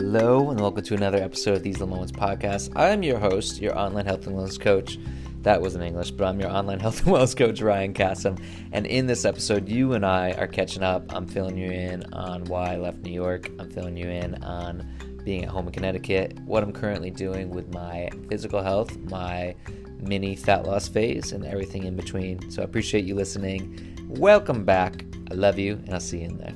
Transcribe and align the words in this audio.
Hello, 0.00 0.50
and 0.50 0.60
welcome 0.60 0.84
to 0.84 0.94
another 0.94 1.18
episode 1.18 1.56
of 1.56 1.64
These 1.64 1.80
Little 1.80 1.88
Moments 1.88 2.12
podcast. 2.12 2.70
I'm 2.76 3.02
your 3.02 3.18
host, 3.18 3.60
your 3.60 3.76
online 3.76 4.06
health 4.06 4.28
and 4.28 4.36
wellness 4.36 4.58
coach. 4.58 4.96
That 5.42 5.60
was 5.60 5.74
in 5.74 5.82
English, 5.82 6.12
but 6.12 6.24
I'm 6.24 6.38
your 6.38 6.50
online 6.50 6.78
health 6.84 7.04
and 7.04 7.16
wellness 7.16 7.36
coach, 7.36 7.60
Ryan 7.60 7.92
Kassem. 7.92 8.40
And 8.70 8.86
in 8.86 9.08
this 9.08 9.24
episode, 9.24 9.68
you 9.68 9.94
and 9.94 10.06
I 10.06 10.34
are 10.34 10.46
catching 10.46 10.84
up. 10.84 11.12
I'm 11.12 11.26
filling 11.26 11.58
you 11.58 11.72
in 11.72 12.04
on 12.14 12.44
why 12.44 12.74
I 12.74 12.76
left 12.76 12.98
New 12.98 13.10
York. 13.10 13.50
I'm 13.58 13.68
filling 13.72 13.96
you 13.96 14.08
in 14.08 14.40
on 14.44 14.88
being 15.24 15.42
at 15.42 15.50
home 15.50 15.66
in 15.66 15.72
Connecticut, 15.72 16.38
what 16.44 16.62
I'm 16.62 16.72
currently 16.72 17.10
doing 17.10 17.50
with 17.50 17.74
my 17.74 18.08
physical 18.28 18.62
health, 18.62 18.96
my 19.10 19.56
mini 19.98 20.36
fat 20.36 20.64
loss 20.64 20.86
phase, 20.86 21.32
and 21.32 21.44
everything 21.44 21.82
in 21.82 21.96
between. 21.96 22.52
So 22.52 22.62
I 22.62 22.66
appreciate 22.66 23.04
you 23.04 23.16
listening. 23.16 23.96
Welcome 24.06 24.64
back. 24.64 25.04
I 25.32 25.34
love 25.34 25.58
you, 25.58 25.72
and 25.72 25.92
I'll 25.92 25.98
see 25.98 26.18
you 26.18 26.26
in 26.26 26.38
there. 26.38 26.54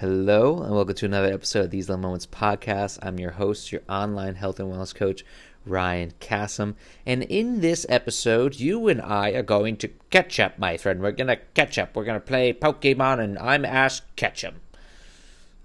Hello, 0.00 0.62
and 0.62 0.72
welcome 0.72 0.94
to 0.94 1.06
another 1.06 1.32
episode 1.32 1.64
of 1.64 1.70
These 1.72 1.88
Little 1.88 2.00
Moments 2.00 2.24
podcast. 2.24 3.00
I'm 3.02 3.18
your 3.18 3.32
host, 3.32 3.72
your 3.72 3.80
online 3.88 4.36
health 4.36 4.60
and 4.60 4.72
wellness 4.72 4.94
coach, 4.94 5.24
Ryan 5.66 6.12
Kassem. 6.20 6.76
And 7.04 7.24
in 7.24 7.62
this 7.62 7.84
episode, 7.88 8.60
you 8.60 8.86
and 8.86 9.02
I 9.02 9.30
are 9.30 9.42
going 9.42 9.76
to 9.78 9.88
catch 10.10 10.38
up, 10.38 10.56
my 10.56 10.76
friend. 10.76 11.00
We're 11.00 11.10
going 11.10 11.26
to 11.26 11.40
catch 11.52 11.78
up. 11.78 11.96
We're 11.96 12.04
going 12.04 12.20
to 12.20 12.24
play 12.24 12.52
Pokemon, 12.52 13.18
and 13.18 13.40
I'm 13.40 13.64
Ash 13.64 14.00
Ketchum. 14.14 14.60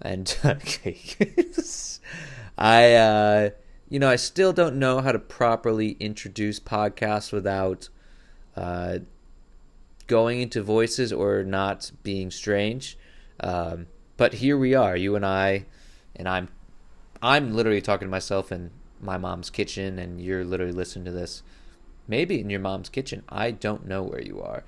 And, 0.02 0.36
okay. 0.44 0.98
I, 2.58 2.94
uh, 2.96 3.50
you 3.88 4.00
know, 4.00 4.10
I 4.10 4.16
still 4.16 4.52
don't 4.52 4.80
know 4.80 5.00
how 5.02 5.12
to 5.12 5.20
properly 5.20 5.96
introduce 6.00 6.60
podcasts 6.60 7.32
without 7.32 7.90
uh, 8.58 8.98
going 10.08 10.42
into 10.42 10.64
voices 10.64 11.14
or 11.14 11.44
not 11.44 11.92
being 12.02 12.32
strange. 12.32 12.98
Um, 13.40 13.86
but 14.18 14.36
here 14.36 14.58
we 14.58 14.74
are, 14.74 14.96
you 14.96 15.16
and 15.16 15.26
I, 15.26 15.66
and 16.16 16.28
I'm 16.28 16.50
I'm 17.22 17.54
literally 17.54 17.82
talking 17.82 18.08
to 18.08 18.12
myself 18.12 18.52
in 18.52 18.72
my 19.00 19.18
mom's 19.18 19.50
kitchen, 19.50 19.98
and 19.98 20.20
you're 20.22 20.44
literally 20.44 20.74
listening 20.74 21.06
to 21.06 21.12
this, 21.12 21.42
maybe 22.08 22.40
in 22.40 22.50
your 22.50 22.60
mom's 22.60 22.90
kitchen. 22.90 23.24
I 23.30 23.52
don't 23.52 23.88
know 23.88 24.04
where 24.04 24.22
you 24.22 24.42
are, 24.42 24.64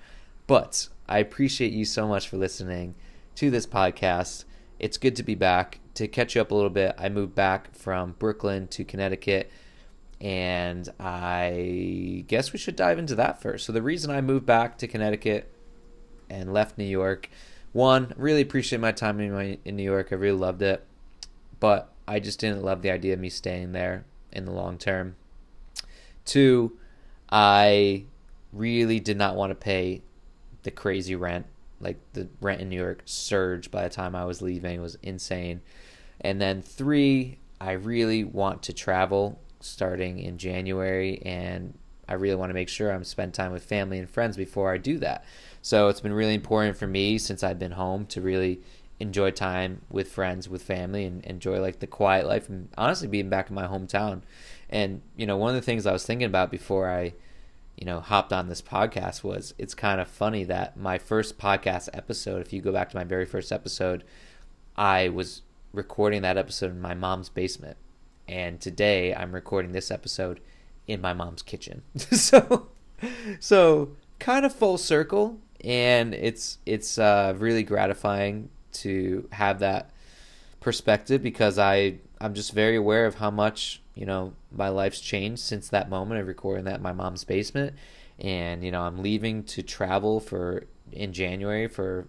but 0.47 0.87
I 1.07 1.19
appreciate 1.19 1.73
you 1.73 1.85
so 1.85 2.07
much 2.07 2.29
for 2.29 2.37
listening 2.37 2.95
to 3.35 3.51
this 3.51 3.67
podcast. 3.67 4.45
It's 4.79 4.97
good 4.97 5.15
to 5.17 5.23
be 5.23 5.35
back. 5.35 5.79
To 5.95 6.07
catch 6.07 6.35
you 6.35 6.41
up 6.41 6.51
a 6.51 6.55
little 6.55 6.69
bit, 6.69 6.95
I 6.97 7.07
moved 7.09 7.35
back 7.35 7.73
from 7.75 8.15
Brooklyn 8.19 8.67
to 8.69 8.83
Connecticut, 8.83 9.49
and 10.19 10.89
I 10.99 12.25
guess 12.27 12.51
we 12.51 12.59
should 12.59 12.75
dive 12.75 12.99
into 12.99 13.15
that 13.15 13.41
first. 13.41 13.65
So 13.65 13.73
the 13.73 13.81
reason 13.81 14.11
I 14.11 14.21
moved 14.21 14.45
back 14.45 14.77
to 14.79 14.87
Connecticut 14.87 15.51
and 16.29 16.53
left 16.53 16.77
New 16.77 16.85
York 16.85 17.29
one, 17.75 18.13
really 18.15 18.39
appreciate 18.39 18.79
my 18.79 18.93
time 18.93 19.19
in, 19.19 19.33
my, 19.33 19.57
in 19.65 19.75
New 19.75 19.83
York. 19.83 20.07
I 20.13 20.15
really 20.15 20.37
loved 20.37 20.61
it. 20.61 20.81
But 21.59 21.91
I 22.07 22.21
just 22.21 22.39
didn't 22.39 22.63
love 22.63 22.81
the 22.81 22.89
idea 22.89 23.13
of 23.13 23.19
me 23.19 23.27
staying 23.27 23.73
there 23.73 24.05
in 24.31 24.45
the 24.45 24.53
long 24.53 24.77
term. 24.77 25.17
Two, 26.23 26.77
I 27.29 28.05
really 28.53 29.01
did 29.01 29.17
not 29.17 29.35
want 29.35 29.51
to 29.51 29.55
pay 29.55 30.03
the 30.63 30.71
crazy 30.71 31.15
rent. 31.15 31.47
Like 31.81 31.97
the 32.13 32.29
rent 32.39 32.61
in 32.61 32.69
New 32.69 32.81
York 32.81 33.01
surged 33.03 33.71
by 33.71 33.83
the 33.83 33.93
time 33.93 34.15
I 34.15 34.23
was 34.23 34.41
leaving. 34.41 34.77
It 34.77 34.81
was 34.81 34.97
insane. 35.03 35.59
And 36.21 36.39
then 36.39 36.61
three, 36.61 37.39
I 37.59 37.73
really 37.73 38.23
want 38.23 38.63
to 38.63 38.73
travel 38.73 39.37
starting 39.59 40.19
in 40.19 40.37
January 40.37 41.21
and 41.25 41.77
I 42.07 42.13
really 42.13 42.35
want 42.35 42.51
to 42.51 42.53
make 42.53 42.69
sure 42.69 42.91
I'm 42.91 43.03
spend 43.03 43.33
time 43.33 43.51
with 43.51 43.65
family 43.65 43.99
and 43.99 44.09
friends 44.09 44.37
before 44.37 44.71
I 44.71 44.77
do 44.77 44.97
that. 44.99 45.25
So 45.65 45.87
it's 45.87 45.99
been 45.99 46.13
really 46.13 46.35
important 46.35 46.77
for 46.77 46.85
me 46.85 47.17
since 47.17 47.43
I've 47.43 47.57
been 47.57 47.71
home 47.71 48.05
to 48.07 48.21
really 48.21 48.61
enjoy 48.99 49.31
time 49.31 49.81
with 49.89 50.11
friends, 50.11 50.47
with 50.47 50.61
family, 50.61 51.05
and 51.05 51.25
enjoy 51.25 51.59
like 51.59 51.79
the 51.79 51.87
quiet 51.87 52.27
life 52.27 52.47
and 52.47 52.69
honestly 52.77 53.07
being 53.07 53.29
back 53.29 53.49
in 53.49 53.55
my 53.55 53.65
hometown. 53.65 54.21
And 54.69 55.01
you 55.17 55.25
know, 55.25 55.37
one 55.37 55.49
of 55.49 55.55
the 55.55 55.65
things 55.65 55.87
I 55.87 55.91
was 55.91 56.05
thinking 56.05 56.27
about 56.27 56.51
before 56.51 56.87
I, 56.87 57.15
you 57.75 57.83
know, 57.83 57.99
hopped 57.99 58.31
on 58.31 58.47
this 58.47 58.61
podcast 58.61 59.23
was 59.23 59.55
it's 59.57 59.73
kind 59.73 59.99
of 59.99 60.07
funny 60.07 60.43
that 60.43 60.77
my 60.77 60.99
first 60.99 61.39
podcast 61.39 61.89
episode, 61.93 62.41
if 62.41 62.53
you 62.53 62.61
go 62.61 62.71
back 62.71 62.91
to 62.91 62.97
my 62.97 63.03
very 63.03 63.25
first 63.25 63.51
episode, 63.51 64.03
I 64.77 65.09
was 65.09 65.41
recording 65.73 66.21
that 66.21 66.37
episode 66.37 66.69
in 66.69 66.79
my 66.79 66.93
mom's 66.93 67.29
basement. 67.29 67.77
And 68.27 68.61
today 68.61 69.15
I'm 69.15 69.33
recording 69.33 69.71
this 69.71 69.89
episode 69.89 70.41
in 70.85 71.01
my 71.01 71.15
mom's 71.15 71.41
kitchen. 71.41 71.81
so 71.97 72.67
so 73.39 73.95
kind 74.19 74.45
of 74.45 74.53
full 74.53 74.77
circle 74.77 75.39
and 75.65 76.13
it's 76.13 76.59
it's 76.65 76.99
uh, 76.99 77.33
really 77.37 77.63
gratifying 77.63 78.49
to 78.71 79.27
have 79.31 79.59
that 79.59 79.89
perspective 80.59 81.23
because 81.23 81.57
I 81.57 81.95
I'm 82.21 82.35
just 82.35 82.53
very 82.53 82.75
aware 82.75 83.07
of 83.07 83.15
how 83.15 83.31
much 83.31 83.81
you 83.95 84.05
know 84.05 84.33
my 84.51 84.69
life's 84.69 85.01
changed 85.01 85.41
since 85.41 85.69
that 85.69 85.89
moment 85.89 86.21
of 86.21 86.27
recording 86.27 86.65
that 86.65 86.75
in 86.75 86.81
my 86.83 86.93
mom's 86.93 87.23
basement, 87.23 87.73
and 88.19 88.63
you 88.63 88.71
know 88.71 88.83
I'm 88.83 89.01
leaving 89.01 89.43
to 89.45 89.63
travel 89.63 90.19
for 90.19 90.65
in 90.91 91.13
January 91.13 91.67
for 91.67 92.07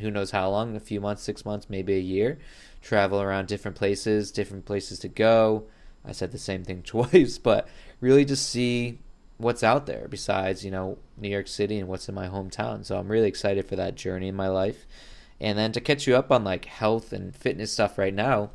who 0.00 0.10
knows 0.10 0.32
how 0.32 0.50
long 0.50 0.74
a 0.74 0.80
few 0.80 1.00
months 1.00 1.22
six 1.22 1.44
months 1.44 1.70
maybe 1.70 1.94
a 1.94 2.00
year. 2.00 2.38
Travel 2.82 3.22
around 3.22 3.46
different 3.46 3.76
places 3.76 4.32
different 4.32 4.64
places 4.64 4.98
to 5.00 5.08
go. 5.08 5.64
I 6.04 6.10
said 6.10 6.32
the 6.32 6.38
same 6.38 6.64
thing 6.64 6.82
twice 6.84 7.38
but 7.38 7.68
really 8.00 8.24
just 8.24 8.48
see 8.48 8.98
what's 9.42 9.62
out 9.62 9.86
there 9.86 10.06
besides 10.08 10.64
you 10.64 10.70
know 10.70 10.98
New 11.16 11.28
York 11.28 11.48
City 11.48 11.78
and 11.78 11.88
what's 11.88 12.08
in 12.08 12.14
my 12.14 12.28
hometown. 12.28 12.84
So 12.84 12.98
I'm 12.98 13.08
really 13.08 13.28
excited 13.28 13.66
for 13.66 13.76
that 13.76 13.94
journey 13.94 14.28
in 14.28 14.34
my 14.34 14.48
life. 14.48 14.86
And 15.40 15.58
then 15.58 15.72
to 15.72 15.80
catch 15.80 16.06
you 16.06 16.16
up 16.16 16.30
on 16.30 16.44
like 16.44 16.66
health 16.66 17.12
and 17.12 17.34
fitness 17.34 17.72
stuff 17.72 17.98
right 17.98 18.14
now, 18.14 18.50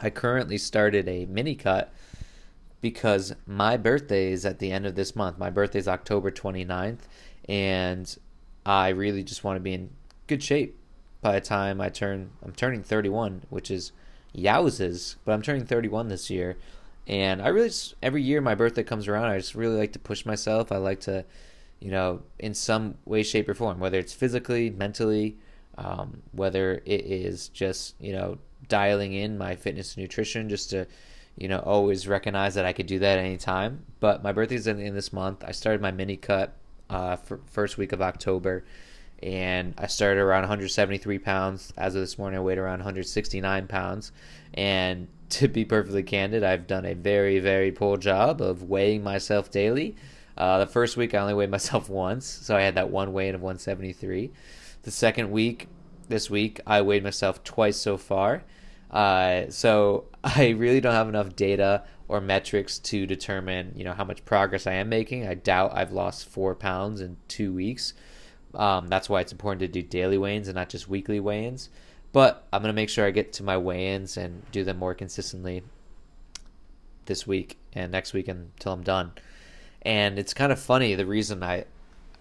I 0.00 0.10
currently 0.10 0.58
started 0.58 1.08
a 1.08 1.26
mini 1.26 1.54
cut 1.54 1.92
because 2.80 3.34
my 3.46 3.76
birthday 3.76 4.30
is 4.30 4.46
at 4.46 4.58
the 4.58 4.70
end 4.70 4.86
of 4.86 4.94
this 4.94 5.16
month. 5.16 5.38
My 5.38 5.50
birthday 5.50 5.78
is 5.78 5.88
October 5.88 6.30
29th 6.30 7.00
and 7.48 8.16
I 8.64 8.90
really 8.90 9.24
just 9.24 9.44
want 9.44 9.56
to 9.56 9.60
be 9.60 9.74
in 9.74 9.90
good 10.26 10.42
shape 10.42 10.78
by 11.20 11.32
the 11.32 11.40
time 11.40 11.80
I 11.80 11.88
turn 11.88 12.30
I'm 12.42 12.52
turning 12.52 12.82
31, 12.82 13.44
which 13.50 13.70
is 13.70 13.92
yowzes, 14.32 15.16
but 15.24 15.32
I'm 15.32 15.42
turning 15.42 15.64
31 15.64 16.08
this 16.08 16.30
year 16.30 16.56
and 17.06 17.42
I 17.42 17.48
really 17.48 17.68
just, 17.68 17.94
every 18.02 18.22
year 18.22 18.40
my 18.40 18.54
birthday 18.54 18.82
comes 18.82 19.08
around, 19.08 19.26
I 19.26 19.36
just 19.36 19.54
really 19.54 19.76
like 19.76 19.92
to 19.92 19.98
push 19.98 20.24
myself. 20.24 20.72
I 20.72 20.76
like 20.76 21.00
to, 21.00 21.24
you 21.80 21.90
know, 21.90 22.22
in 22.38 22.54
some 22.54 22.96
way, 23.04 23.22
shape, 23.22 23.48
or 23.48 23.54
form, 23.54 23.78
whether 23.78 23.98
it's 23.98 24.14
physically, 24.14 24.70
mentally, 24.70 25.36
um, 25.76 26.22
whether 26.32 26.82
it 26.84 27.04
is 27.04 27.48
just, 27.48 27.94
you 28.00 28.12
know, 28.12 28.38
dialing 28.68 29.12
in 29.12 29.36
my 29.36 29.54
fitness 29.54 29.94
and 29.94 30.02
nutrition 30.02 30.48
just 30.48 30.70
to, 30.70 30.86
you 31.36 31.48
know, 31.48 31.58
always 31.58 32.08
recognize 32.08 32.54
that 32.54 32.64
I 32.64 32.72
could 32.72 32.86
do 32.86 32.98
that 33.00 33.18
at 33.18 33.24
any 33.24 33.36
time. 33.36 33.84
But 34.00 34.22
my 34.22 34.32
birthday's 34.32 34.66
in, 34.66 34.78
in 34.78 34.94
this 34.94 35.12
month. 35.12 35.44
I 35.44 35.52
started 35.52 35.82
my 35.82 35.90
mini 35.90 36.16
cut 36.16 36.56
uh, 36.88 37.16
first 37.46 37.76
week 37.76 37.92
of 37.92 38.00
October 38.00 38.64
and 39.24 39.72
I 39.78 39.86
started 39.86 40.20
around 40.20 40.42
173 40.42 41.18
pounds. 41.18 41.72
As 41.78 41.94
of 41.94 42.02
this 42.02 42.18
morning, 42.18 42.38
I 42.38 42.42
weighed 42.42 42.58
around 42.58 42.80
169 42.80 43.66
pounds. 43.66 44.12
And 44.52 45.08
to 45.30 45.48
be 45.48 45.64
perfectly 45.64 46.02
candid, 46.02 46.44
I've 46.44 46.66
done 46.66 46.84
a 46.84 46.94
very, 46.94 47.40
very 47.40 47.72
poor 47.72 47.96
job 47.96 48.42
of 48.42 48.64
weighing 48.64 49.02
myself 49.02 49.50
daily. 49.50 49.96
Uh, 50.36 50.58
the 50.58 50.66
first 50.66 50.98
week, 50.98 51.14
I 51.14 51.18
only 51.18 51.32
weighed 51.32 51.50
myself 51.50 51.88
once, 51.88 52.26
so 52.26 52.54
I 52.54 52.60
had 52.60 52.74
that 52.74 52.90
one 52.90 53.14
weight 53.14 53.34
of 53.34 53.40
173. 53.40 54.30
The 54.82 54.90
second 54.90 55.30
week, 55.30 55.68
this 56.08 56.28
week, 56.28 56.60
I 56.66 56.82
weighed 56.82 57.02
myself 57.02 57.42
twice 57.42 57.78
so 57.78 57.96
far. 57.96 58.44
Uh, 58.90 59.44
so 59.48 60.04
I 60.24 60.50
really 60.50 60.82
don't 60.82 60.92
have 60.92 61.08
enough 61.08 61.34
data 61.34 61.84
or 62.08 62.20
metrics 62.20 62.78
to 62.78 63.06
determine, 63.06 63.72
you 63.74 63.84
know, 63.84 63.94
how 63.94 64.04
much 64.04 64.26
progress 64.26 64.66
I 64.66 64.74
am 64.74 64.90
making. 64.90 65.26
I 65.26 65.32
doubt 65.32 65.72
I've 65.74 65.92
lost 65.92 66.28
four 66.28 66.54
pounds 66.54 67.00
in 67.00 67.16
two 67.26 67.54
weeks. 67.54 67.94
Um, 68.56 68.88
that's 68.88 69.08
why 69.08 69.20
it's 69.20 69.32
important 69.32 69.60
to 69.60 69.68
do 69.68 69.82
daily 69.82 70.18
weigh-ins 70.18 70.48
and 70.48 70.54
not 70.56 70.68
just 70.68 70.88
weekly 70.88 71.20
weigh-ins. 71.20 71.70
But 72.12 72.46
I'm 72.52 72.62
gonna 72.62 72.72
make 72.72 72.88
sure 72.88 73.06
I 73.06 73.10
get 73.10 73.32
to 73.34 73.42
my 73.42 73.56
weigh-ins 73.56 74.16
and 74.16 74.42
do 74.52 74.64
them 74.64 74.78
more 74.78 74.94
consistently 74.94 75.62
this 77.06 77.26
week 77.26 77.58
and 77.72 77.90
next 77.92 78.12
week 78.12 78.28
until 78.28 78.72
I'm 78.72 78.82
done. 78.82 79.12
And 79.82 80.18
it's 80.18 80.34
kind 80.34 80.52
of 80.52 80.60
funny. 80.60 80.94
The 80.94 81.06
reason 81.06 81.42
I, 81.42 81.64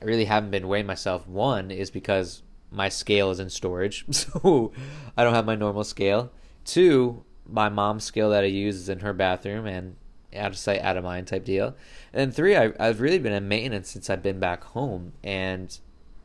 I 0.02 0.06
really 0.06 0.26
haven't 0.26 0.52
been 0.52 0.68
weighing 0.68 0.86
myself 0.86 1.28
one 1.28 1.72
is 1.72 1.92
because 1.92 2.42
my 2.72 2.90
scale 2.90 3.30
is 3.32 3.40
in 3.40 3.50
storage, 3.50 4.06
so 4.12 4.72
I 5.16 5.24
don't 5.24 5.36
have 5.36 5.46
my 5.46 5.56
normal 5.56 5.84
scale. 5.84 6.32
Two, 6.66 7.24
my 7.48 7.70
mom's 7.70 8.04
scale 8.04 8.30
that 8.32 8.44
I 8.44 8.48
use 8.48 8.76
is 8.76 8.90
in 8.90 9.00
her 9.00 9.14
bathroom 9.14 9.66
and 9.66 9.96
out 10.36 10.52
of 10.52 10.58
sight, 10.58 10.82
out 10.82 10.98
of 10.98 11.04
mind 11.04 11.28
type 11.28 11.46
deal. 11.46 11.76
And 12.12 12.34
three, 12.34 12.56
I, 12.56 12.74
I've 12.80 13.02
really 13.02 13.20
been 13.20 13.34
in 13.34 13.48
maintenance 13.48 13.90
since 13.90 14.10
I've 14.10 14.24
been 14.24 14.40
back 14.40 14.64
home, 14.64 15.14
and 15.24 15.78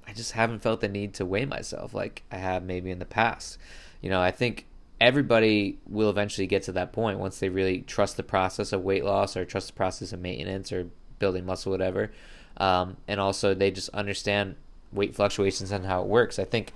I 0.09 0.13
just 0.15 0.33
haven't 0.33 0.63
felt 0.63 0.81
the 0.81 0.89
need 0.89 1.15
to 1.15 1.27
weigh 1.27 1.45
myself 1.45 1.93
like 1.93 2.23
I 2.33 2.37
have 2.37 2.63
maybe 2.63 2.91
in 2.91 2.99
the 2.99 3.05
past. 3.05 3.59
You 4.01 4.09
know, 4.09 4.21
I 4.21 4.31
think 4.31 4.67
everybody 5.01 5.79
will 5.87 6.09
eventually 6.09 6.47
get 6.47 6.63
to 6.65 6.73
that 6.73 6.93
point 6.93 7.19
once 7.19 7.39
they 7.39 7.49
really 7.49 7.83
trust 7.83 8.17
the 8.17 8.23
process 8.23 8.73
of 8.73 8.83
weight 8.83 9.05
loss 9.05 9.37
or 9.37 9.45
trust 9.45 9.69
the 9.69 9.75
process 9.75 10.13
of 10.13 10.21
maintenance 10.21 10.73
or 10.73 10.89
building 11.19 11.45
muscle, 11.45 11.71
whatever. 11.71 12.11
Um, 12.57 12.97
and 13.07 13.21
also 13.21 13.55
they 13.55 13.71
just 13.71 13.91
understand 13.91 14.57
weight 14.93 15.15
fluctuations 15.15 15.71
and 15.71 15.85
how 15.85 16.03
it 16.03 16.09
works. 16.09 16.39
I 16.39 16.45
think, 16.45 16.73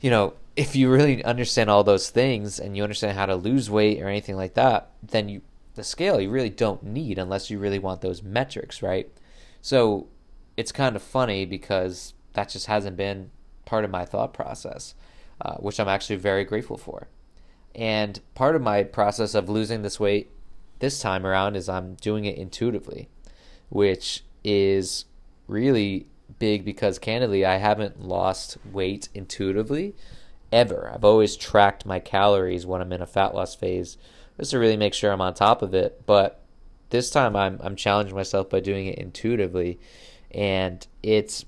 you 0.00 0.10
know, 0.10 0.34
if 0.56 0.74
you 0.74 0.90
really 0.90 1.22
understand 1.24 1.68
all 1.68 1.84
those 1.84 2.08
things 2.08 2.58
and 2.58 2.76
you 2.76 2.82
understand 2.82 3.18
how 3.18 3.26
to 3.26 3.36
lose 3.36 3.70
weight 3.70 4.02
or 4.02 4.08
anything 4.08 4.36
like 4.36 4.54
that, 4.54 4.90
then 5.02 5.28
you 5.28 5.42
the 5.74 5.84
scale 5.84 6.18
you 6.18 6.30
really 6.30 6.48
don't 6.48 6.82
need 6.82 7.18
unless 7.18 7.50
you 7.50 7.58
really 7.58 7.78
want 7.78 8.00
those 8.00 8.22
metrics, 8.22 8.80
right? 8.80 9.10
So 9.60 10.06
it's 10.56 10.72
kind 10.72 10.96
of 10.96 11.02
funny 11.02 11.44
because 11.44 12.14
that 12.36 12.50
just 12.50 12.66
hasn't 12.66 12.96
been 12.96 13.30
part 13.64 13.84
of 13.84 13.90
my 13.90 14.04
thought 14.04 14.32
process, 14.34 14.94
uh, 15.40 15.54
which 15.54 15.80
I'm 15.80 15.88
actually 15.88 16.16
very 16.16 16.44
grateful 16.44 16.76
for. 16.76 17.08
And 17.74 18.20
part 18.34 18.54
of 18.54 18.62
my 18.62 18.84
process 18.84 19.34
of 19.34 19.48
losing 19.48 19.82
this 19.82 19.98
weight 19.98 20.30
this 20.78 21.00
time 21.00 21.26
around 21.26 21.56
is 21.56 21.68
I'm 21.68 21.94
doing 21.94 22.26
it 22.26 22.36
intuitively, 22.36 23.08
which 23.70 24.22
is 24.44 25.06
really 25.48 26.06
big 26.38 26.64
because 26.64 26.98
candidly, 26.98 27.44
I 27.44 27.56
haven't 27.56 28.02
lost 28.02 28.58
weight 28.70 29.08
intuitively 29.14 29.94
ever. 30.52 30.90
I've 30.92 31.04
always 31.04 31.36
tracked 31.36 31.86
my 31.86 32.00
calories 32.00 32.66
when 32.66 32.82
I'm 32.82 32.92
in 32.92 33.02
a 33.02 33.06
fat 33.06 33.34
loss 33.34 33.54
phase 33.54 33.96
just 34.36 34.50
to 34.50 34.58
really 34.58 34.76
make 34.76 34.92
sure 34.92 35.10
I'm 35.10 35.22
on 35.22 35.32
top 35.32 35.62
of 35.62 35.72
it. 35.72 36.04
But 36.04 36.42
this 36.90 37.10
time 37.10 37.34
I'm 37.34 37.58
I'm 37.62 37.76
challenging 37.76 38.14
myself 38.14 38.50
by 38.50 38.60
doing 38.60 38.86
it 38.86 38.98
intuitively 38.98 39.78
and 40.30 40.86
it's 41.02 41.44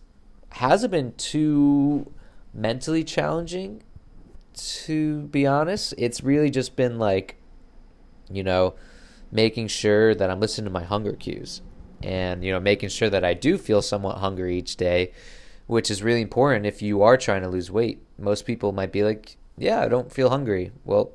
hasn't 0.50 0.90
been 0.90 1.12
too 1.16 2.12
mentally 2.54 3.04
challenging 3.04 3.82
to 4.54 5.22
be 5.22 5.46
honest. 5.46 5.94
It's 5.96 6.22
really 6.22 6.50
just 6.50 6.74
been 6.76 6.98
like 6.98 7.36
you 8.30 8.42
know, 8.42 8.74
making 9.32 9.68
sure 9.68 10.14
that 10.14 10.30
I'm 10.30 10.40
listening 10.40 10.66
to 10.66 10.70
my 10.70 10.84
hunger 10.84 11.12
cues 11.12 11.62
and 12.02 12.44
you 12.44 12.52
know, 12.52 12.60
making 12.60 12.90
sure 12.90 13.10
that 13.10 13.24
I 13.24 13.34
do 13.34 13.58
feel 13.58 13.82
somewhat 13.82 14.18
hungry 14.18 14.56
each 14.56 14.76
day, 14.76 15.12
which 15.66 15.90
is 15.90 16.02
really 16.02 16.20
important 16.20 16.66
if 16.66 16.82
you 16.82 17.02
are 17.02 17.16
trying 17.16 17.42
to 17.42 17.48
lose 17.48 17.70
weight. 17.70 18.02
Most 18.18 18.46
people 18.46 18.72
might 18.72 18.92
be 18.92 19.02
like, 19.02 19.36
"Yeah, 19.56 19.80
I 19.80 19.88
don't 19.88 20.12
feel 20.12 20.30
hungry." 20.30 20.72
Well, 20.84 21.12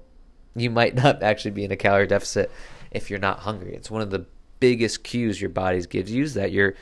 you 0.56 0.70
might 0.70 0.96
not 1.04 1.24
actually 1.24 1.52
be 1.52 1.64
in 1.64 1.72
a 1.72 1.78
calorie 1.78 2.08
deficit 2.08 2.52
if 2.92 3.10
you're 3.10 3.20
not 3.20 3.40
hungry. 3.40 3.76
It's 3.76 3.92
one 3.92 4.02
of 4.02 4.12
the 4.12 4.26
biggest 4.60 5.04
cues 5.04 5.42
your 5.42 5.50
body 5.50 5.82
gives 5.82 6.12
you 6.12 6.24
is 6.24 6.36
that 6.36 6.52
you're 6.52 6.76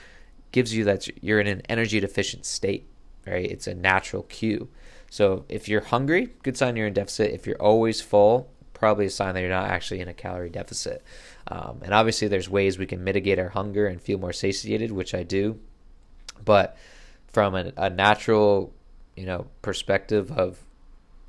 gives 0.52 0.74
you 0.74 0.84
that 0.86 1.08
you're 1.24 1.40
in 1.40 1.48
an 1.48 1.62
energy 1.70 2.00
deficient 2.00 2.46
state, 2.46 2.88
right? 3.26 3.50
It's 3.50 3.68
a 3.68 3.74
natural 3.74 4.24
cue. 4.24 4.70
So 5.10 5.46
if 5.50 5.68
you're 5.68 5.82
hungry, 5.82 6.30
good 6.44 6.58
sign 6.58 6.76
you're 6.76 6.88
in 6.88 6.94
deficit. 6.94 7.34
If 7.34 7.46
you're 7.46 7.62
always 7.62 8.02
full, 8.02 8.50
probably 8.74 9.06
a 9.06 9.10
sign 9.10 9.34
that 9.34 9.42
you're 9.42 9.50
not 9.50 9.70
actually 9.70 10.00
in 10.00 10.08
a 10.08 10.14
calorie 10.14 10.50
deficit. 10.50 11.04
Um, 11.48 11.82
and 11.84 11.94
obviously, 11.94 12.28
there's 12.28 12.50
ways 12.50 12.78
we 12.78 12.86
can 12.86 13.04
mitigate 13.04 13.40
our 13.40 13.50
hunger 13.50 13.88
and 13.88 14.02
feel 14.02 14.20
more 14.20 14.34
satiated, 14.34 14.92
which 14.92 15.14
I 15.14 15.24
do. 15.24 15.60
But 16.44 16.78
from 17.28 17.56
a, 17.56 17.72
a 17.78 17.90
natural, 17.90 18.74
you 19.16 19.26
know, 19.26 19.48
perspective 19.62 20.32
of 20.32 20.60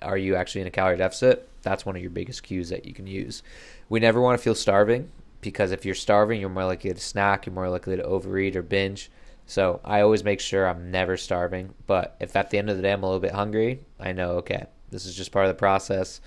are 0.00 0.16
you 0.16 0.36
actually 0.36 0.62
in 0.62 0.66
a 0.66 0.70
calorie 0.70 0.96
deficit? 0.96 1.48
That's 1.62 1.86
one 1.86 1.94
of 1.94 2.02
your 2.02 2.10
biggest 2.10 2.42
cues 2.42 2.70
that 2.70 2.86
you 2.86 2.94
can 2.94 3.06
use. 3.06 3.42
We 3.88 4.00
never 4.00 4.20
want 4.20 4.38
to 4.38 4.42
feel 4.42 4.54
starving 4.54 5.10
because 5.42 5.72
if 5.72 5.84
you're 5.84 5.94
starving, 5.94 6.40
you're 6.40 6.48
more 6.48 6.64
likely 6.64 6.94
to 6.94 7.00
snack, 7.00 7.44
you're 7.44 7.54
more 7.54 7.68
likely 7.68 7.96
to 7.96 8.02
overeat 8.02 8.56
or 8.56 8.62
binge. 8.62 9.10
So 9.44 9.80
I 9.84 10.00
always 10.00 10.24
make 10.24 10.40
sure 10.40 10.66
I'm 10.66 10.90
never 10.90 11.18
starving. 11.18 11.74
But 11.86 12.16
if 12.20 12.34
at 12.36 12.48
the 12.48 12.58
end 12.58 12.70
of 12.70 12.76
the 12.76 12.82
day 12.82 12.92
I'm 12.92 13.02
a 13.02 13.06
little 13.06 13.20
bit 13.20 13.32
hungry, 13.32 13.80
I 14.00 14.12
know, 14.12 14.30
okay, 14.36 14.64
this 14.90 15.04
is 15.04 15.14
just 15.14 15.32
part 15.32 15.44
of 15.44 15.50
the 15.50 15.58
process 15.58 16.22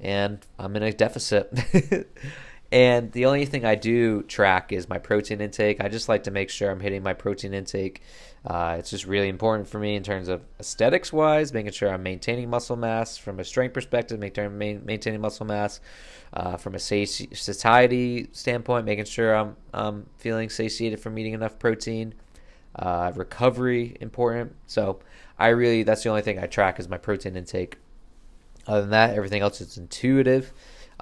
and 0.00 0.44
I'm 0.58 0.74
in 0.76 0.82
a 0.82 0.92
deficit. 0.92 1.52
and 2.72 3.12
the 3.12 3.26
only 3.26 3.44
thing 3.46 3.64
I 3.64 3.74
do 3.76 4.22
track 4.22 4.72
is 4.72 4.88
my 4.88 4.98
protein 4.98 5.40
intake. 5.40 5.80
I 5.80 5.88
just 5.88 6.08
like 6.08 6.24
to 6.24 6.30
make 6.30 6.50
sure 6.50 6.70
I'm 6.70 6.80
hitting 6.80 7.02
my 7.02 7.12
protein 7.12 7.54
intake 7.54 8.02
uh, 8.44 8.74
it's 8.78 8.90
just 8.90 9.06
really 9.06 9.28
important 9.28 9.68
for 9.68 9.78
me 9.78 9.94
in 9.94 10.02
terms 10.02 10.28
of 10.28 10.42
aesthetics 10.58 11.12
wise, 11.12 11.52
making 11.52 11.70
sure 11.72 11.92
I'm 11.92 12.02
maintaining 12.02 12.50
muscle 12.50 12.74
mass 12.74 13.16
from 13.16 13.38
a 13.38 13.44
strength 13.44 13.72
perspective, 13.72 14.18
maintaining 14.18 14.84
maintaining 14.84 15.20
muscle 15.20 15.46
mass 15.46 15.80
uh, 16.32 16.56
from 16.56 16.74
a 16.74 16.78
satiety 16.80 18.28
standpoint, 18.32 18.84
making 18.84 19.04
sure 19.04 19.54
I'm 19.72 20.06
feeling 20.18 20.50
satiated 20.50 20.98
from 20.98 21.18
eating 21.18 21.34
enough 21.34 21.58
protein. 21.58 22.14
Uh, 22.74 23.12
recovery 23.14 23.96
important. 24.00 24.56
So 24.66 25.00
I 25.38 25.48
really 25.48 25.84
that's 25.84 26.02
the 26.02 26.08
only 26.08 26.22
thing 26.22 26.38
I 26.40 26.46
track 26.46 26.80
is 26.80 26.88
my 26.88 26.98
protein 26.98 27.36
intake. 27.36 27.76
Other 28.66 28.80
than 28.80 28.90
that, 28.90 29.14
everything 29.14 29.42
else 29.42 29.60
is 29.60 29.78
intuitive. 29.78 30.52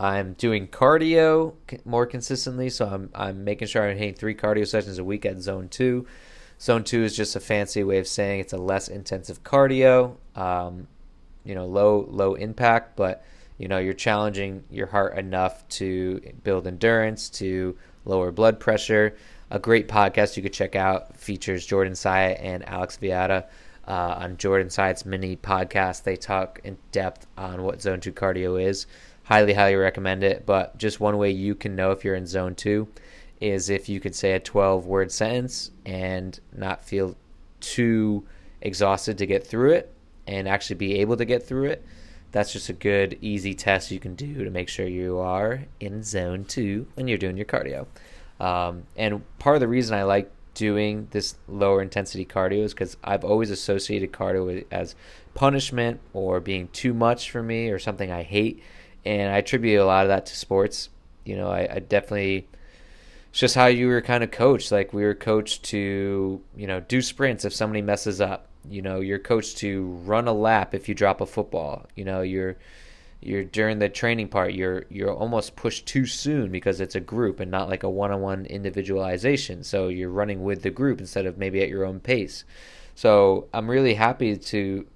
I'm 0.01 0.33
doing 0.33 0.67
cardio 0.67 1.53
more 1.85 2.07
consistently, 2.07 2.71
so 2.71 2.87
I'm 2.87 3.11
I'm 3.15 3.45
making 3.45 3.69
sure 3.69 3.87
I'm 3.87 3.99
hitting 3.99 4.15
three 4.15 4.35
cardio 4.35 4.67
sessions 4.67 4.99
a 4.99 5.05
week 5.05 5.27
at 5.27 5.43
zone 5.43 5.69
two. 5.69 6.07
Zone 6.59 6.85
two 6.85 7.03
is 7.05 7.15
just 7.15 7.37
a 7.37 7.41
fancy 7.41 7.85
way 7.85 7.99
of 7.99 8.09
saying 8.09 8.41
it's 8.41 8.55
a 8.55 8.59
less 8.59 8.89
intensive 8.89 9.45
cardio. 9.45 10.17
Um, 10.35 10.89
you 11.45 11.55
know, 11.55 11.67
low 11.67 12.07
low 12.09 12.35
impact, 12.35 12.97
but 12.97 13.23
you 13.59 13.69
know 13.69 13.77
you're 13.77 13.93
challenging 13.93 14.65
your 14.71 14.87
heart 14.87 15.19
enough 15.19 15.69
to 15.69 16.23
build 16.45 16.67
endurance, 16.67 17.29
to 17.31 17.77
lower 18.07 18.33
blood 18.33 18.59
pressure. 18.59 19.19
A 19.51 19.59
great 19.59 19.87
podcast 19.87 20.35
you 20.35 20.43
could 20.43 20.55
check 20.55 20.77
out 20.77 21.15
features 21.15 21.67
Jordan 21.67 21.93
Syatt 21.93 22.39
and 22.41 22.67
Alex 22.67 22.97
Viada. 22.97 23.49
Uh, 23.87 24.15
on 24.19 24.37
Jordan 24.37 24.69
Syatt's 24.69 25.05
mini 25.05 25.37
podcast, 25.37 26.05
they 26.05 26.15
talk 26.15 26.61
in 26.63 26.79
depth 26.93 27.27
on 27.37 27.65
what 27.65 27.83
zone 27.83 28.01
two 28.01 28.13
cardio 28.13 28.63
is. 28.63 28.87
Highly, 29.31 29.55
highly 29.55 29.77
recommend 29.77 30.25
it. 30.25 30.45
But 30.45 30.77
just 30.77 30.99
one 30.99 31.17
way 31.17 31.31
you 31.31 31.55
can 31.55 31.77
know 31.77 31.93
if 31.93 32.05
you're 32.05 32.17
in 32.17 32.27
zone 32.27 32.57
two 32.57 32.89
is 33.41 33.71
if 33.71 33.89
you 33.89 34.01
could 34.01 34.15
say 34.15 34.33
a 34.33 34.41
12 34.41 34.87
word 34.87 35.13
sentence 35.13 35.71
and 35.87 36.39
not 36.53 36.85
feel 36.85 37.17
too 37.61 38.27
exhausted 38.61 39.17
to 39.19 39.27
get 39.27 39.47
through 39.47 39.73
it 39.73 39.95
and 40.27 40.49
actually 40.49 40.77
be 40.77 40.99
able 40.99 41.17
to 41.17 41.25
get 41.25 41.47
through 41.47 41.67
it. 41.67 41.85
That's 42.33 42.53
just 42.53 42.69
a 42.69 42.73
good, 42.73 43.19
easy 43.21 43.55
test 43.55 43.93
you 43.93 44.01
can 44.01 44.17
do 44.17 44.45
to 44.45 44.51
make 44.51 44.69
sure 44.69 44.87
you 44.87 45.19
are 45.19 45.65
in 45.79 46.03
zone 46.03 46.45
two 46.45 46.89
when 46.95 47.07
you're 47.07 47.17
doing 47.17 47.37
your 47.37 47.47
cardio. 47.47 47.87
Um, 48.41 48.85
and 48.97 49.23
part 49.39 49.57
of 49.57 49.61
the 49.61 49.69
reason 49.69 49.97
I 49.97 50.03
like 50.03 50.31
doing 50.55 51.07
this 51.13 51.37
lower 51.47 51.83
intensity 51.83 52.25
cardio 52.25 52.65
is 52.65 52.75
because 52.75 52.97
I've 53.05 53.25
always 53.25 53.51
associated 53.51 54.13
cardio 54.13 54.65
as 54.73 54.97
punishment 55.35 56.01
or 56.13 56.41
being 56.41 56.69
too 56.69 56.95
much 56.95 57.31
for 57.31 57.43
me 57.45 57.71
or 57.71 57.79
something 57.79 58.11
I 58.11 58.25
hate. 58.25 58.63
And 59.05 59.33
I 59.33 59.39
attribute 59.39 59.81
a 59.81 59.85
lot 59.85 60.05
of 60.05 60.09
that 60.09 60.27
to 60.27 60.37
sports. 60.37 60.91
You 61.25 61.37
know, 61.37 61.51
I, 61.51 61.77
I 61.77 61.79
definitely 61.79 62.49
it's 63.31 63.39
just 63.39 63.55
how 63.55 63.67
you 63.67 63.87
were 63.87 64.01
kind 64.01 64.25
of 64.25 64.31
coached. 64.31 64.73
Like 64.73 64.93
we 64.93 65.05
were 65.05 65.15
coached 65.15 65.63
to, 65.67 66.41
you 66.57 66.67
know, 66.67 66.81
do 66.81 67.01
sprints 67.01 67.45
if 67.45 67.55
somebody 67.55 67.81
messes 67.81 68.21
up. 68.21 68.49
You 68.69 68.83
know, 68.83 69.01
you're 69.01 69.21
coached 69.21 69.59
to 69.59 69.85
run 70.05 70.29
a 70.29 70.33
lap 70.33 70.75
if 70.75 70.89
you 70.89 70.95
drop 70.95 71.21
a 71.21 71.27
football. 71.27 71.87
You 71.95 72.05
know, 72.05 72.23
you're 72.23 72.57
you're 73.21 73.45
during 73.45 73.79
the 73.79 73.89
training 73.89 74.29
part, 74.29 74.55
you're 74.55 74.85
you're 74.89 75.15
almost 75.15 75.55
pushed 75.55 75.87
too 75.87 76.07
soon 76.07 76.51
because 76.51 76.81
it's 76.81 76.97
a 76.97 77.01
group 77.01 77.39
and 77.39 77.51
not 77.51 77.69
like 77.69 77.85
a 77.85 77.91
one-on-one 77.91 78.47
individualization. 78.47 79.63
So 79.63 79.89
you're 79.89 80.11
running 80.11 80.43
with 80.43 80.63
the 80.63 80.71
group 80.71 81.01
instead 81.01 81.27
of 81.27 81.39
maybe 81.39 81.63
at 81.63 81.69
your 81.69 81.85
own 81.85 82.01
pace. 82.01 82.45
So 82.97 83.49
I'm 83.55 83.71
really 83.71 83.95
happy 83.95 84.37
to 84.37 84.87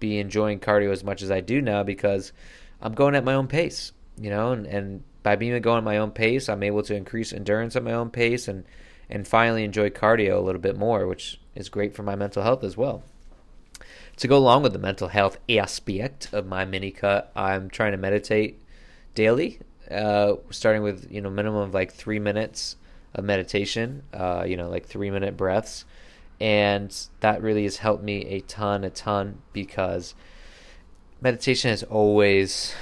be 0.00 0.18
enjoying 0.18 0.60
cardio 0.60 0.90
as 0.90 1.04
much 1.04 1.22
as 1.22 1.30
I 1.30 1.40
do 1.40 1.60
now 1.60 1.82
because 1.82 2.32
I'm 2.82 2.94
going 2.94 3.14
at 3.14 3.24
my 3.24 3.34
own 3.34 3.46
pace, 3.46 3.92
you 4.20 4.28
know, 4.28 4.52
and, 4.52 4.66
and 4.66 5.04
by 5.22 5.36
being 5.36 5.60
going 5.62 5.78
at 5.78 5.84
my 5.84 5.98
own 5.98 6.10
pace, 6.10 6.48
I'm 6.48 6.64
able 6.64 6.82
to 6.82 6.94
increase 6.94 7.32
endurance 7.32 7.76
at 7.76 7.84
my 7.84 7.92
own 7.92 8.10
pace 8.10 8.48
and 8.48 8.64
and 9.08 9.28
finally 9.28 9.62
enjoy 9.62 9.90
cardio 9.90 10.38
a 10.38 10.40
little 10.40 10.60
bit 10.60 10.76
more, 10.76 11.06
which 11.06 11.38
is 11.54 11.68
great 11.68 11.94
for 11.94 12.02
my 12.02 12.16
mental 12.16 12.42
health 12.42 12.64
as 12.64 12.78
well. 12.78 13.02
To 14.16 14.28
go 14.28 14.38
along 14.38 14.62
with 14.62 14.72
the 14.72 14.78
mental 14.78 15.08
health 15.08 15.38
aspect 15.50 16.32
of 16.32 16.46
my 16.46 16.64
mini 16.64 16.90
cut, 16.90 17.30
I'm 17.36 17.68
trying 17.68 17.92
to 17.92 17.98
meditate 17.98 18.62
daily, 19.14 19.60
uh, 19.90 20.34
starting 20.50 20.82
with 20.82 21.10
you 21.10 21.20
know 21.20 21.30
minimum 21.30 21.60
of 21.60 21.74
like 21.74 21.92
three 21.92 22.18
minutes 22.18 22.76
of 23.14 23.24
meditation, 23.24 24.02
uh, 24.12 24.44
you 24.46 24.56
know 24.56 24.68
like 24.68 24.86
three 24.86 25.10
minute 25.10 25.36
breaths, 25.36 25.84
and 26.40 26.94
that 27.20 27.42
really 27.42 27.64
has 27.64 27.76
helped 27.76 28.02
me 28.02 28.24
a 28.26 28.40
ton, 28.40 28.82
a 28.82 28.90
ton 28.90 29.42
because 29.52 30.14
meditation 31.22 31.70
has 31.70 31.84
always 31.84 32.74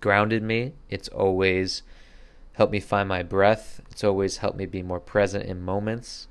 grounded 0.00 0.42
me. 0.42 0.72
It's 0.88 1.08
always 1.08 1.82
helped 2.54 2.72
me 2.72 2.80
find 2.80 3.08
my 3.08 3.22
breath. 3.22 3.80
It's 3.90 4.02
always 4.02 4.38
helped 4.38 4.56
me 4.56 4.66
be 4.66 4.82
more 4.82 5.00
present 5.00 5.44
in 5.44 5.60
moments. 5.60 6.26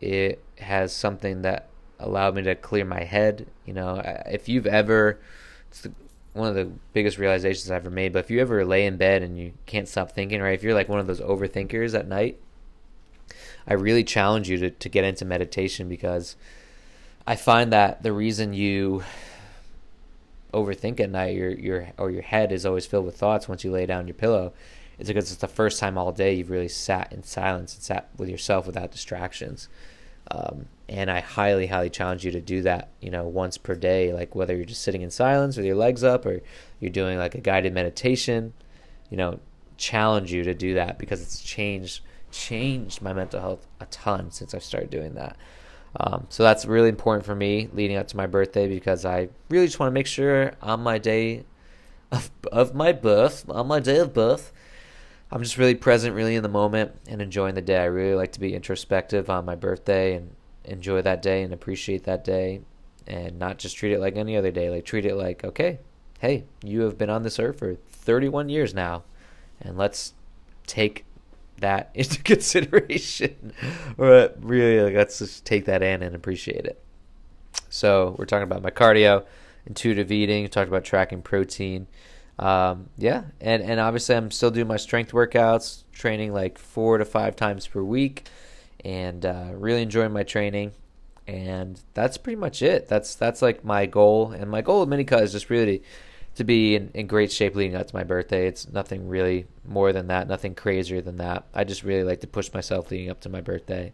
It 0.00 0.44
has 0.58 0.92
something 0.92 1.42
that 1.42 1.68
allowed 1.98 2.34
me 2.34 2.42
to 2.42 2.54
clear 2.54 2.84
my 2.84 3.04
head. 3.04 3.46
You 3.64 3.72
know, 3.72 4.02
if 4.26 4.48
you've 4.48 4.66
ever, 4.66 5.18
it's 5.70 5.80
the, 5.80 5.92
one 6.34 6.48
of 6.48 6.54
the 6.54 6.70
biggest 6.92 7.16
realizations 7.16 7.70
I've 7.70 7.86
ever 7.86 7.90
made, 7.90 8.12
but 8.12 8.18
if 8.18 8.30
you 8.30 8.40
ever 8.40 8.66
lay 8.66 8.84
in 8.84 8.98
bed 8.98 9.22
and 9.22 9.38
you 9.38 9.52
can't 9.64 9.88
stop 9.88 10.12
thinking, 10.12 10.42
right? 10.42 10.54
If 10.54 10.62
you're 10.62 10.74
like 10.74 10.88
one 10.88 11.00
of 11.00 11.06
those 11.06 11.20
overthinkers 11.20 11.98
at 11.98 12.06
night, 12.06 12.38
I 13.66 13.72
really 13.74 14.04
challenge 14.04 14.50
you 14.50 14.58
to, 14.58 14.70
to 14.70 14.88
get 14.90 15.04
into 15.04 15.24
meditation 15.24 15.88
because 15.88 16.36
I 17.26 17.36
find 17.36 17.72
that 17.72 18.02
the 18.02 18.12
reason 18.12 18.52
you 18.52 19.04
overthink 20.54 21.00
at 21.00 21.10
night, 21.10 21.36
your 21.36 21.50
your 21.50 21.88
or 21.98 22.10
your 22.10 22.22
head 22.22 22.52
is 22.52 22.64
always 22.64 22.86
filled 22.86 23.06
with 23.06 23.16
thoughts 23.18 23.48
once 23.48 23.64
you 23.64 23.72
lay 23.72 23.86
down 23.86 24.08
your 24.08 24.14
pillow, 24.14 24.52
it's 24.98 25.08
because 25.08 25.30
it's 25.32 25.40
the 25.40 25.48
first 25.48 25.80
time 25.80 25.98
all 25.98 26.12
day 26.12 26.34
you've 26.34 26.50
really 26.50 26.68
sat 26.68 27.12
in 27.12 27.22
silence 27.22 27.74
and 27.74 27.82
sat 27.82 28.08
with 28.16 28.28
yourself 28.28 28.66
without 28.66 28.92
distractions. 28.92 29.68
Um, 30.30 30.66
And 30.88 31.10
I 31.10 31.20
highly, 31.20 31.66
highly 31.66 31.90
challenge 31.90 32.24
you 32.24 32.32
to 32.32 32.40
do 32.40 32.62
that, 32.62 32.88
you 33.00 33.10
know, 33.10 33.24
once 33.24 33.58
per 33.58 33.74
day, 33.74 34.12
like 34.12 34.34
whether 34.34 34.54
you're 34.54 34.72
just 34.74 34.82
sitting 34.82 35.02
in 35.02 35.10
silence 35.10 35.56
with 35.56 35.66
your 35.66 35.76
legs 35.76 36.04
up 36.04 36.26
or 36.26 36.40
you're 36.80 36.90
doing 36.90 37.18
like 37.18 37.34
a 37.34 37.40
guided 37.40 37.72
meditation, 37.72 38.52
you 39.10 39.16
know, 39.16 39.40
challenge 39.76 40.32
you 40.32 40.44
to 40.44 40.54
do 40.54 40.74
that 40.74 40.98
because 40.98 41.20
it's 41.22 41.42
changed 41.42 42.00
changed 42.30 43.00
my 43.00 43.12
mental 43.12 43.40
health 43.40 43.66
a 43.80 43.86
ton 43.86 44.30
since 44.30 44.54
I 44.54 44.58
started 44.58 44.90
doing 44.90 45.14
that. 45.14 45.36
Um, 45.96 46.26
so 46.28 46.42
that's 46.42 46.66
really 46.66 46.88
important 46.88 47.24
for 47.24 47.34
me 47.34 47.68
leading 47.72 47.96
up 47.96 48.08
to 48.08 48.16
my 48.16 48.26
birthday 48.26 48.68
because 48.68 49.04
I 49.04 49.28
really 49.48 49.66
just 49.66 49.78
want 49.78 49.90
to 49.90 49.94
make 49.94 50.06
sure 50.06 50.52
on 50.60 50.80
my 50.80 50.98
day 50.98 51.44
of, 52.10 52.30
of 52.50 52.74
my 52.74 52.92
birth, 52.92 53.48
on 53.48 53.68
my 53.68 53.80
day 53.80 53.98
of 53.98 54.12
birth, 54.12 54.52
I'm 55.30 55.42
just 55.42 55.58
really 55.58 55.74
present, 55.74 56.14
really 56.14 56.36
in 56.36 56.42
the 56.42 56.48
moment 56.48 56.92
and 57.08 57.22
enjoying 57.22 57.54
the 57.54 57.62
day. 57.62 57.78
I 57.78 57.86
really 57.86 58.14
like 58.14 58.32
to 58.32 58.40
be 58.40 58.54
introspective 58.54 59.30
on 59.30 59.44
my 59.44 59.54
birthday 59.54 60.16
and 60.16 60.34
enjoy 60.64 61.02
that 61.02 61.22
day 61.22 61.42
and 61.42 61.52
appreciate 61.52 62.04
that 62.04 62.24
day 62.24 62.60
and 63.06 63.38
not 63.38 63.58
just 63.58 63.76
treat 63.76 63.92
it 63.92 64.00
like 64.00 64.16
any 64.16 64.36
other 64.36 64.50
day. 64.50 64.70
Like 64.70 64.84
treat 64.84 65.06
it 65.06 65.16
like, 65.16 65.44
okay, 65.44 65.78
hey, 66.20 66.44
you 66.62 66.82
have 66.82 66.98
been 66.98 67.10
on 67.10 67.22
this 67.22 67.38
earth 67.38 67.58
for 67.58 67.74
31 67.74 68.48
years 68.48 68.74
now 68.74 69.04
and 69.60 69.76
let's 69.76 70.14
take 70.66 71.04
that 71.58 71.90
into 71.94 72.22
consideration. 72.22 73.52
but 73.96 74.36
really, 74.40 74.80
like, 74.80 74.94
let's 74.94 75.18
just 75.18 75.44
take 75.44 75.66
that 75.66 75.82
in 75.82 76.02
and 76.02 76.14
appreciate 76.14 76.64
it. 76.64 76.82
So 77.68 78.14
we're 78.18 78.26
talking 78.26 78.44
about 78.44 78.62
my 78.62 78.70
cardio, 78.70 79.24
intuitive 79.66 80.12
eating. 80.12 80.46
Talked 80.48 80.68
about 80.68 80.84
tracking 80.84 81.22
protein. 81.22 81.86
Um, 82.38 82.88
yeah, 82.98 83.24
and 83.40 83.62
and 83.62 83.78
obviously 83.78 84.16
I'm 84.16 84.30
still 84.30 84.50
doing 84.50 84.66
my 84.66 84.76
strength 84.76 85.12
workouts, 85.12 85.84
training 85.92 86.32
like 86.32 86.58
four 86.58 86.98
to 86.98 87.04
five 87.04 87.36
times 87.36 87.66
per 87.66 87.82
week, 87.82 88.28
and 88.84 89.24
uh, 89.24 89.50
really 89.52 89.82
enjoying 89.82 90.12
my 90.12 90.24
training. 90.24 90.72
And 91.26 91.80
that's 91.94 92.18
pretty 92.18 92.36
much 92.36 92.60
it. 92.60 92.88
That's 92.88 93.14
that's 93.14 93.40
like 93.40 93.64
my 93.64 93.86
goal, 93.86 94.32
and 94.32 94.50
my 94.50 94.62
goal 94.62 94.82
of 94.82 94.88
Minicut 94.88 95.22
is 95.22 95.32
just 95.32 95.48
really 95.48 95.78
to 95.78 95.84
be 96.42 96.74
in, 96.74 96.90
in 96.94 97.06
great 97.06 97.30
shape 97.30 97.54
leading 97.54 97.76
up 97.76 97.86
to 97.86 97.94
my 97.94 98.02
birthday. 98.02 98.48
It's 98.48 98.68
nothing 98.68 99.06
really 99.06 99.46
more 99.64 99.92
than 99.92 100.08
that, 100.08 100.26
nothing 100.26 100.56
crazier 100.56 101.00
than 101.00 101.18
that. 101.18 101.44
I 101.54 101.62
just 101.62 101.84
really 101.84 102.02
like 102.02 102.22
to 102.22 102.26
push 102.26 102.52
myself 102.52 102.90
leading 102.90 103.10
up 103.10 103.20
to 103.20 103.28
my 103.28 103.40
birthday 103.40 103.92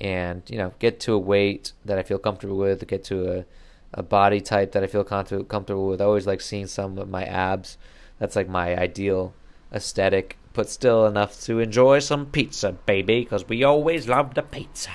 and, 0.00 0.42
you 0.48 0.56
know, 0.56 0.72
get 0.78 1.00
to 1.00 1.12
a 1.12 1.18
weight 1.18 1.72
that 1.84 1.98
I 1.98 2.02
feel 2.02 2.18
comfortable 2.18 2.56
with, 2.56 2.86
get 2.86 3.04
to 3.04 3.38
a, 3.40 3.44
a 3.92 4.02
body 4.02 4.40
type 4.40 4.72
that 4.72 4.82
I 4.82 4.86
feel 4.86 5.04
comfortable 5.04 5.44
comfortable 5.44 5.88
with. 5.88 6.00
I 6.00 6.04
always 6.04 6.26
like 6.26 6.40
seeing 6.40 6.66
some 6.66 6.96
of 6.96 7.10
my 7.10 7.24
abs. 7.24 7.76
That's 8.18 8.36
like 8.36 8.48
my 8.48 8.74
ideal 8.76 9.34
aesthetic, 9.72 10.38
but 10.54 10.70
still 10.70 11.06
enough 11.06 11.40
to 11.42 11.60
enjoy 11.60 11.98
some 11.98 12.26
pizza, 12.26 12.72
baby, 12.72 13.20
because 13.20 13.46
we 13.48 13.64
always 13.64 14.08
love 14.08 14.34
the 14.34 14.42
pizza. 14.42 14.90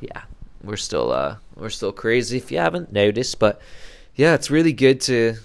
Yeah, 0.00 0.22
we're 0.64 0.76
still 0.76 1.12
uh 1.12 1.36
we're 1.56 1.70
still 1.70 1.92
crazy 1.92 2.38
if 2.38 2.50
you 2.50 2.58
haven't 2.58 2.92
noticed, 2.92 3.38
but 3.38 3.60
yeah, 4.14 4.34
it's 4.34 4.50
really 4.50 4.72
good 4.72 5.00
to 5.02 5.36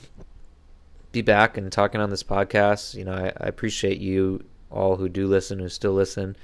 be 1.12 1.22
back 1.22 1.58
and 1.58 1.72
talking 1.72 2.02
on 2.02 2.10
this 2.10 2.24
podcast. 2.24 2.96
You 2.96 3.06
know, 3.06 3.14
I, 3.14 3.28
I 3.38 3.48
appreciate 3.48 4.00
you 4.00 4.44
all 4.70 4.98
who 4.98 5.10
do 5.10 5.28
listen, 5.28 5.60
who 5.60 5.70
still 5.70 5.94
listen, 5.94 6.36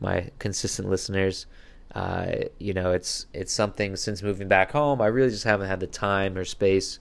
my 0.00 0.30
consistent 0.38 0.88
listeners. 0.88 1.46
Uh, 1.94 2.32
you 2.58 2.72
know, 2.72 2.92
it's 2.92 3.26
it's 3.32 3.52
something 3.52 3.96
since 3.96 4.22
moving 4.22 4.48
back 4.48 4.72
home, 4.72 5.00
I 5.00 5.06
really 5.06 5.30
just 5.30 5.44
haven't 5.44 5.68
had 5.68 5.80
the 5.80 5.86
time 5.86 6.38
or 6.38 6.44
space, 6.44 6.98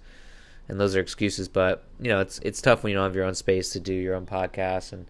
and 0.68 0.80
those 0.80 0.96
are 0.96 1.00
excuses. 1.00 1.48
But 1.48 1.84
you 2.00 2.10
know, 2.10 2.20
it's 2.20 2.40
it's 2.40 2.62
tough 2.62 2.84
when 2.84 2.92
you 2.92 2.98
don't 2.98 3.06
have 3.06 3.16
your 3.16 3.26
own 3.26 3.36
space 3.36 3.72
to 3.72 3.80
do 3.80 3.94
your 3.94 4.16
own 4.16 4.26
podcast, 4.26 4.92
and 4.92 5.08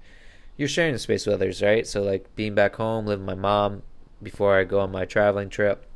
you're 0.55 0.67
sharing 0.67 0.93
the 0.93 0.99
space 0.99 1.25
with 1.25 1.33
others, 1.33 1.61
right? 1.61 1.87
So 1.87 2.03
like 2.03 2.35
being 2.35 2.53
back 2.53 2.75
home, 2.75 3.07
living 3.07 3.25
with 3.25 3.37
my 3.37 3.41
mom 3.41 3.81
before 4.21 4.57
I 4.57 4.63
go 4.63 4.79
on 4.79 4.91
my 4.91 5.05
traveling 5.05 5.49
trip. 5.49 5.87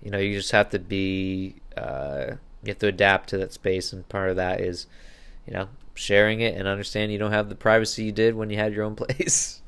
You 0.00 0.10
know, 0.10 0.18
you 0.18 0.36
just 0.36 0.52
have 0.52 0.70
to 0.70 0.78
be 0.78 1.56
uh, 1.76 2.36
you 2.62 2.68
have 2.68 2.78
to 2.78 2.88
adapt 2.88 3.28
to 3.30 3.38
that 3.38 3.52
space, 3.52 3.92
and 3.92 4.08
part 4.08 4.30
of 4.30 4.36
that 4.36 4.60
is, 4.60 4.86
you 5.46 5.52
know, 5.52 5.68
sharing 5.94 6.40
it 6.40 6.56
and 6.56 6.68
understand 6.68 7.12
you 7.12 7.18
don't 7.18 7.32
have 7.32 7.48
the 7.48 7.54
privacy 7.54 8.04
you 8.04 8.12
did 8.12 8.34
when 8.34 8.50
you 8.50 8.56
had 8.56 8.74
your 8.74 8.84
own 8.84 8.96
place. 8.96 9.62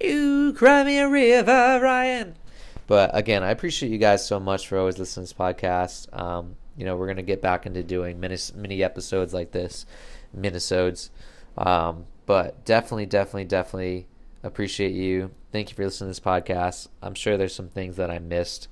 you 0.00 0.52
cry 0.56 0.84
me 0.84 0.98
a 0.98 1.08
river, 1.08 1.80
Ryan. 1.82 2.34
But 2.86 3.10
again, 3.14 3.42
I 3.42 3.50
appreciate 3.50 3.92
you 3.92 3.98
guys 3.98 4.26
so 4.26 4.40
much 4.40 4.66
for 4.66 4.78
always 4.78 4.98
listening 4.98 5.26
to 5.26 5.32
this 5.32 5.38
podcast. 5.38 6.12
Um, 6.18 6.56
you 6.76 6.84
know, 6.84 6.96
we're 6.96 7.06
gonna 7.06 7.22
get 7.22 7.40
back 7.42 7.66
into 7.66 7.82
doing 7.82 8.18
mini 8.18 8.36
mini 8.54 8.82
episodes 8.82 9.32
like 9.32 9.52
this, 9.52 9.86
minisodes. 10.36 11.10
Um, 11.56 12.06
but 12.26 12.64
definitely, 12.64 13.06
definitely, 13.06 13.44
definitely 13.44 14.06
appreciate 14.42 14.92
you. 14.92 15.30
Thank 15.52 15.70
you 15.70 15.76
for 15.76 15.84
listening 15.84 16.12
to 16.12 16.20
this 16.20 16.20
podcast. 16.20 16.88
I'm 17.02 17.14
sure 17.14 17.36
there's 17.36 17.54
some 17.54 17.68
things 17.68 17.96
that 17.96 18.10
I 18.10 18.18
missed 18.18 18.68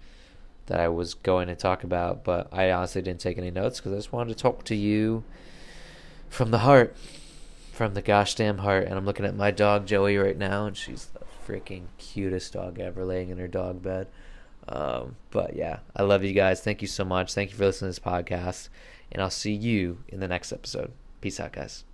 that 0.68 0.80
I 0.80 0.88
was 0.88 1.14
going 1.14 1.48
to 1.48 1.56
talk 1.56 1.82
about, 1.82 2.24
but 2.24 2.48
I 2.52 2.70
honestly 2.70 3.02
didn't 3.02 3.20
take 3.20 3.36
any 3.36 3.50
notes 3.50 3.80
because 3.80 3.92
I 3.92 3.96
just 3.96 4.12
wanted 4.12 4.36
to 4.36 4.42
talk 4.42 4.64
to 4.64 4.74
you 4.74 5.24
from 6.28 6.50
the 6.50 6.58
heart, 6.58 6.96
from 7.72 7.94
the 7.94 8.02
gosh 8.02 8.34
damn 8.34 8.58
heart. 8.58 8.84
And 8.84 8.94
I'm 8.94 9.04
looking 9.04 9.26
at 9.26 9.34
my 9.34 9.50
dog 9.50 9.86
Joey 9.86 10.16
right 10.16 10.36
now, 10.36 10.66
and 10.66 10.76
she's 10.76 11.06
the 11.06 11.20
freaking 11.46 11.86
cutest 11.96 12.52
dog 12.52 12.78
ever, 12.78 13.04
laying 13.04 13.30
in 13.30 13.38
her 13.38 13.48
dog 13.48 13.82
bed. 13.82 14.08
Um, 14.68 15.16
but 15.30 15.56
yeah, 15.56 15.78
I 15.96 16.02
love 16.02 16.22
you 16.22 16.34
guys. 16.34 16.60
Thank 16.60 16.82
you 16.82 16.88
so 16.88 17.04
much. 17.04 17.32
Thank 17.32 17.50
you 17.50 17.56
for 17.56 17.64
listening 17.64 17.92
to 17.92 17.98
this 17.98 18.12
podcast, 18.12 18.68
and 19.10 19.22
I'll 19.22 19.30
see 19.30 19.54
you 19.54 20.04
in 20.08 20.20
the 20.20 20.28
next 20.28 20.52
episode. 20.52 20.92
Peace 21.20 21.40
out, 21.40 21.52
guys. 21.52 21.84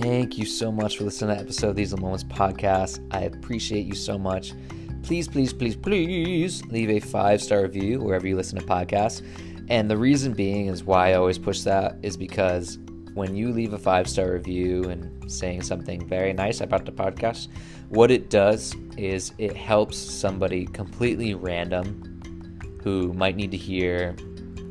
Thank 0.00 0.38
you 0.38 0.46
so 0.46 0.72
much 0.72 0.96
for 0.96 1.04
listening 1.04 1.28
to 1.28 1.34
the 1.34 1.40
episode 1.42 1.68
of 1.68 1.76
These 1.76 1.94
Moments 1.94 2.24
podcast. 2.24 3.06
I 3.10 3.24
appreciate 3.24 3.84
you 3.84 3.94
so 3.94 4.16
much. 4.16 4.54
Please, 5.02 5.28
please, 5.28 5.52
please, 5.52 5.76
please 5.76 6.64
leave 6.64 6.88
a 6.88 6.98
five 6.98 7.42
star 7.42 7.60
review 7.60 8.00
wherever 8.00 8.26
you 8.26 8.34
listen 8.34 8.58
to 8.58 8.64
podcasts. 8.64 9.20
And 9.68 9.90
the 9.90 9.96
reason 9.98 10.32
being 10.32 10.68
is 10.68 10.82
why 10.82 11.10
I 11.10 11.14
always 11.16 11.38
push 11.38 11.60
that 11.64 11.98
is 12.00 12.16
because 12.16 12.78
when 13.12 13.36
you 13.36 13.52
leave 13.52 13.74
a 13.74 13.78
five 13.78 14.08
star 14.08 14.32
review 14.32 14.84
and 14.84 15.30
saying 15.30 15.60
something 15.60 16.08
very 16.08 16.32
nice 16.32 16.62
about 16.62 16.86
the 16.86 16.92
podcast, 16.92 17.48
what 17.90 18.10
it 18.10 18.30
does 18.30 18.74
is 18.96 19.34
it 19.36 19.54
helps 19.54 19.98
somebody 19.98 20.64
completely 20.64 21.34
random 21.34 22.80
who 22.82 23.12
might 23.12 23.36
need 23.36 23.50
to 23.50 23.58
hear 23.58 24.16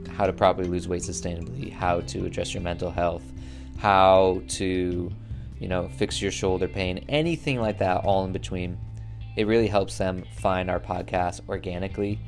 how 0.10 0.26
to 0.26 0.34
properly 0.34 0.68
lose 0.68 0.88
weight 0.88 1.04
sustainably, 1.04 1.72
how 1.72 2.00
to 2.02 2.26
address 2.26 2.56
your 2.56 2.64
mental 2.64 2.90
health, 2.90 3.32
how 3.82 4.44
to, 4.48 5.12
you 5.60 5.68
know, 5.68 5.90
fix 5.98 6.22
your 6.22 6.32
shoulder 6.32 6.68
pain, 6.68 7.04
anything 7.10 7.60
like 7.60 7.80
that, 7.80 8.06
all 8.06 8.24
in 8.26 8.32
between. 8.32 8.78
It 9.36 9.48
really 9.48 9.66
helps 9.66 9.98
them 9.98 10.24
find 10.36 10.70
our 10.70 10.80
podcast 10.80 11.50
organically. 11.50 12.20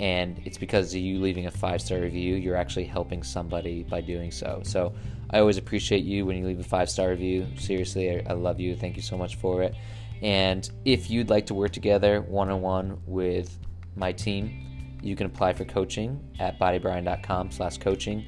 And 0.00 0.38
it's 0.44 0.58
because 0.58 0.92
of 0.92 1.00
you 1.00 1.18
leaving 1.18 1.46
a 1.46 1.50
five 1.50 1.80
star 1.80 2.00
review, 2.00 2.34
you're 2.34 2.56
actually 2.56 2.84
helping 2.84 3.22
somebody 3.22 3.84
by 3.84 4.02
doing 4.02 4.30
so. 4.30 4.60
So 4.64 4.92
I 5.30 5.38
always 5.38 5.56
appreciate 5.56 6.04
you 6.04 6.26
when 6.26 6.36
you 6.36 6.46
leave 6.46 6.60
a 6.60 6.64
five 6.64 6.90
star 6.90 7.08
review. 7.08 7.46
Seriously, 7.56 8.10
I, 8.10 8.22
I 8.28 8.32
love 8.34 8.60
you. 8.60 8.76
Thank 8.76 8.96
you 8.96 9.02
so 9.02 9.16
much 9.16 9.36
for 9.36 9.62
it. 9.62 9.74
And 10.20 10.70
if 10.84 11.08
you'd 11.08 11.30
like 11.30 11.46
to 11.46 11.54
work 11.54 11.72
together 11.72 12.20
one 12.20 12.50
on 12.50 12.60
one 12.60 13.00
with 13.06 13.58
my 13.96 14.12
team, 14.12 14.98
you 15.02 15.16
can 15.16 15.24
apply 15.24 15.54
for 15.54 15.64
coaching 15.64 16.20
at 16.38 16.58
bodybyryan.com 16.58 17.50
slash 17.50 17.78
coaching. 17.78 18.26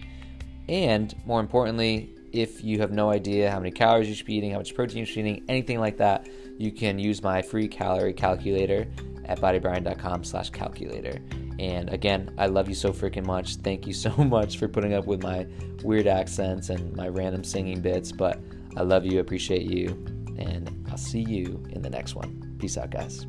And 0.66 1.14
more 1.26 1.40
importantly, 1.40 2.14
if 2.32 2.62
you 2.62 2.78
have 2.78 2.92
no 2.92 3.10
idea 3.10 3.50
how 3.50 3.58
many 3.58 3.70
calories 3.70 4.08
you 4.08 4.14
should 4.14 4.26
be 4.26 4.34
eating, 4.34 4.52
how 4.52 4.58
much 4.58 4.74
protein 4.74 4.98
you 4.98 5.04
should 5.04 5.22
be 5.22 5.30
eating, 5.30 5.44
anything 5.48 5.78
like 5.78 5.96
that, 5.98 6.28
you 6.58 6.72
can 6.72 6.98
use 6.98 7.22
my 7.22 7.42
free 7.42 7.68
calorie 7.68 8.12
calculator 8.12 8.86
at 9.24 9.40
bodybyryan.com 9.40 10.24
slash 10.24 10.50
calculator. 10.50 11.18
And 11.58 11.90
again, 11.90 12.34
I 12.38 12.46
love 12.46 12.68
you 12.68 12.74
so 12.74 12.92
freaking 12.92 13.26
much. 13.26 13.56
Thank 13.56 13.86
you 13.86 13.92
so 14.06 14.10
much 14.16 14.58
for 14.58 14.68
putting 14.68 14.94
up 14.94 15.06
with 15.06 15.22
my 15.22 15.46
weird 15.82 16.06
accents 16.06 16.70
and 16.70 16.94
my 16.94 17.08
random 17.08 17.44
singing 17.44 17.80
bits. 17.80 18.12
But 18.12 18.40
I 18.76 18.82
love 18.82 19.04
you, 19.04 19.20
appreciate 19.20 19.62
you, 19.62 19.88
and 20.38 20.86
I'll 20.90 20.96
see 20.96 21.20
you 21.20 21.62
in 21.70 21.82
the 21.82 21.90
next 21.90 22.14
one. 22.14 22.56
Peace 22.58 22.76
out, 22.76 22.90
guys. 22.90 23.26